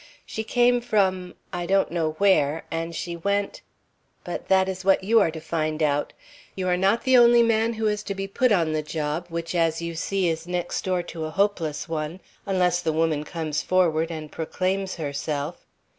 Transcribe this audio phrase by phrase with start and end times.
[0.25, 3.61] She came from, I don't know where, and she went
[4.23, 6.11] but that is what you are to find out.
[6.55, 9.53] You are not the only man who is to be put on the job, which,
[9.53, 14.09] as you see, is next door to a hopeless one, unless the woman comes forward
[14.09, 15.67] and proclaims herself.